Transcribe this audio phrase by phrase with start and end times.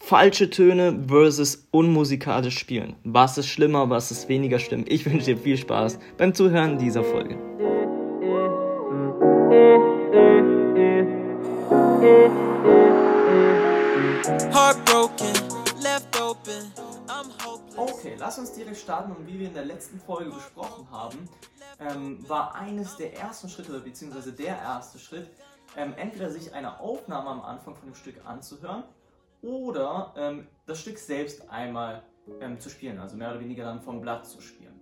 [0.00, 2.96] falsche Töne versus unmusikalisch spielen.
[3.04, 4.84] Was ist schlimmer, was ist weniger schlimm?
[4.88, 7.38] Ich wünsche dir viel Spaß beim Zuhören dieser Folge.
[17.76, 21.28] Okay, lass uns direkt starten und wie wir in der letzten Folge besprochen haben,
[21.78, 25.30] ähm, war eines der ersten Schritte, oder beziehungsweise der erste Schritt,
[25.76, 28.84] ähm, entweder sich eine Aufnahme am Anfang von dem Stück anzuhören
[29.42, 32.02] oder ähm, das Stück selbst einmal
[32.40, 34.80] ähm, zu spielen, also mehr oder weniger dann vom Blatt zu spielen.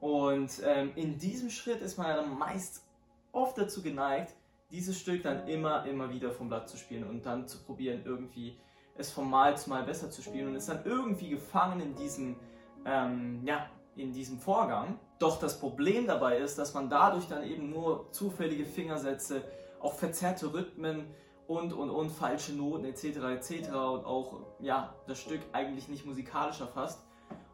[0.00, 2.84] Und ähm, in diesem Schritt ist man ja dann meist
[3.32, 4.34] oft dazu geneigt,
[4.70, 8.58] dieses Stück dann immer, immer wieder vom Blatt zu spielen und dann zu probieren, irgendwie
[8.96, 12.36] es von Mal zu Mal besser zu spielen und ist dann irgendwie gefangen in diesem,
[12.84, 14.98] ähm, ja, in diesem Vorgang.
[15.18, 19.42] Doch das Problem dabei ist, dass man dadurch dann eben nur zufällige Fingersätze,
[19.80, 21.06] auch verzerrte Rhythmen
[21.46, 23.04] und und und falsche Noten etc.
[23.04, 23.68] etc.
[23.68, 27.06] und auch ja, das Stück eigentlich nicht musikalisch erfasst.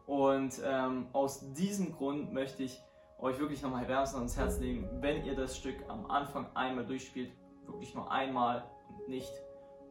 [0.05, 2.81] Und ähm, aus diesem Grund möchte ich
[3.19, 7.31] euch wirklich nochmal wärmstens ans Herz legen, wenn ihr das Stück am Anfang einmal durchspielt,
[7.65, 9.31] wirklich nur einmal und nicht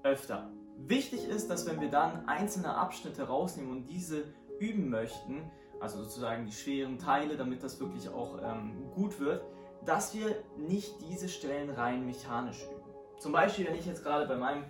[0.03, 0.51] öfter.
[0.77, 4.25] Wichtig ist, dass wenn wir dann einzelne Abschnitte rausnehmen und diese
[4.59, 9.43] üben möchten, also sozusagen die schweren Teile, damit das wirklich auch ähm, gut wird,
[9.85, 12.82] dass wir nicht diese Stellen rein mechanisch üben.
[13.23, 14.65] Zum Beispiel, wenn ich jetzt gerade bei meinem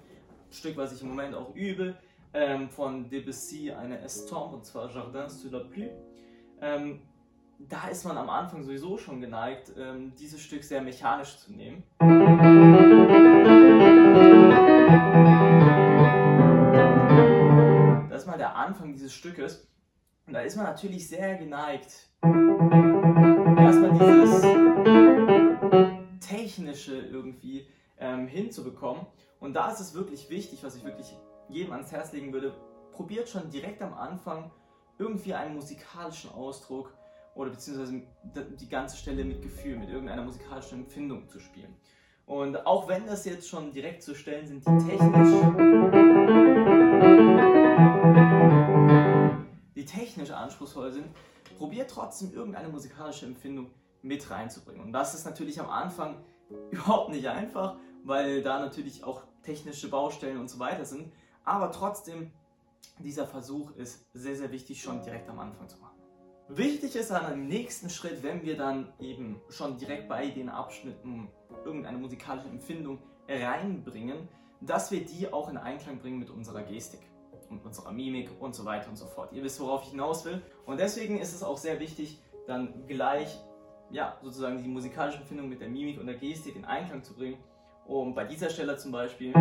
[0.50, 1.94] Stück, was ich im Moment auch übe,
[2.34, 5.88] ähm, von Debussy eine Estombe, und zwar Jardin sur la Pluie,
[6.60, 7.00] ähm,
[7.58, 11.82] da ist man am Anfang sowieso schon geneigt, ähm, dieses Stück sehr mechanisch zu nehmen.
[18.10, 19.66] Das ist mal der Anfang dieses Stückes.
[20.26, 24.42] Und da ist man natürlich sehr geneigt, erstmal dieses
[26.20, 27.66] Technische irgendwie
[27.98, 29.06] ähm, hinzubekommen.
[29.40, 31.16] Und da ist es wirklich wichtig, was ich wirklich
[31.48, 32.54] jedem ans Herz legen würde,
[32.92, 34.50] probiert schon direkt am Anfang
[34.98, 36.92] irgendwie einen musikalischen Ausdruck
[37.34, 38.02] oder beziehungsweise
[38.60, 41.74] die ganze Stelle mit Gefühl, mit irgendeiner musikalischen Empfindung zu spielen.
[42.26, 45.28] Und auch wenn das jetzt schon direkt zu Stellen sind, die technisch,
[49.74, 51.06] die technisch anspruchsvoll sind,
[51.58, 53.70] probiert trotzdem irgendeine musikalische Empfindung
[54.02, 54.82] mit reinzubringen.
[54.82, 56.16] Und das ist natürlich am Anfang
[56.70, 61.12] überhaupt nicht einfach, weil da natürlich auch technische Baustellen und so weiter sind.
[61.44, 62.30] Aber trotzdem,
[62.98, 65.98] dieser Versuch ist sehr, sehr wichtig, schon direkt am Anfang zu machen.
[66.48, 71.28] Wichtig ist dann im nächsten Schritt, wenn wir dann eben schon direkt bei den Abschnitten
[71.64, 72.98] irgendeine musikalische Empfindung
[73.28, 74.28] reinbringen,
[74.60, 77.00] dass wir die auch in Einklang bringen mit unserer Gestik
[77.48, 79.32] und unserer Mimik und so weiter und so fort.
[79.32, 80.42] Ihr wisst, worauf ich hinaus will.
[80.66, 83.38] Und deswegen ist es auch sehr wichtig, dann gleich
[83.92, 87.36] ja, sozusagen die musikalische Empfindung mit der Mimik und der Gestik in Einklang zu bringen.
[87.86, 89.32] Und bei dieser Stelle zum Beispiel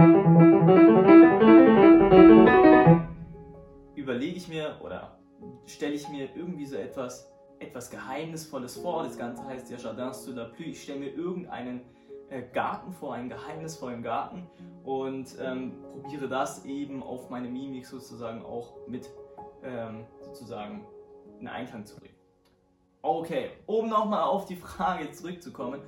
[3.95, 5.17] überlege ich mir oder
[5.65, 9.03] stelle ich mir irgendwie so etwas, etwas Geheimnisvolles vor.
[9.03, 10.71] Das Ganze heißt ja Jardin sur la Pluie.
[10.71, 11.81] Ich stelle mir irgendeinen
[12.29, 14.49] äh, Garten vor, einen geheimnisvollen Garten
[14.83, 19.09] und ähm, probiere das eben auf meine Mimik sozusagen auch mit
[19.63, 20.85] ähm, sozusagen
[21.39, 22.20] in Einklang zu bringen.
[23.03, 25.81] Okay, um nochmal auf die Frage zurückzukommen,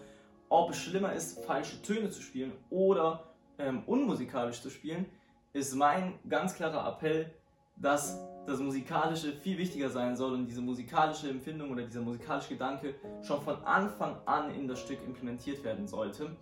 [0.49, 3.23] ob es schlimmer ist, falsche Töne zu spielen oder
[3.59, 5.05] ähm, unmusikalisch zu spielen,
[5.53, 7.31] ist mein ganz klarer Appell,
[7.75, 12.95] dass das Musikalische viel wichtiger sein soll und diese musikalische Empfindung oder dieser musikalische Gedanke
[13.21, 16.35] schon von Anfang an in das Stück implementiert werden sollte.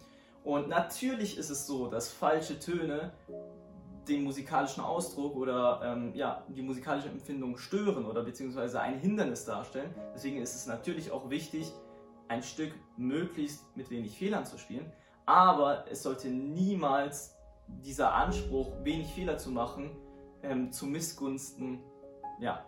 [0.43, 3.11] Und natürlich ist es so, dass falsche Töne
[4.07, 9.93] den musikalischen Ausdruck oder ähm, ja, die musikalische Empfindung stören oder beziehungsweise ein Hindernis darstellen.
[10.13, 11.71] Deswegen ist es natürlich auch wichtig,
[12.27, 14.91] ein Stück möglichst mit wenig Fehlern zu spielen.
[15.25, 17.35] Aber es sollte niemals
[17.67, 19.91] dieser Anspruch, wenig Fehler zu machen,
[20.43, 21.79] ähm, zu Missgunsten
[22.39, 22.65] ja,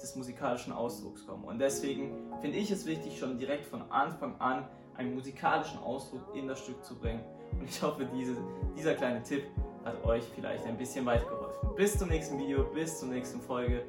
[0.00, 1.44] des musikalischen Ausdrucks kommen.
[1.44, 6.46] Und deswegen finde ich es wichtig, schon direkt von Anfang an einen musikalischen Ausdruck in
[6.48, 7.24] das Stück zu bringen.
[7.52, 8.36] Und ich hoffe, diese,
[8.76, 9.44] dieser kleine Tipp
[9.86, 11.74] hat euch vielleicht ein bisschen weitergeholfen.
[11.76, 13.82] Bis zum nächsten Video, bis zur nächsten Folge.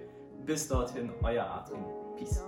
[0.45, 1.83] Bis dorthin, euer Adrian.
[2.15, 2.43] Peace.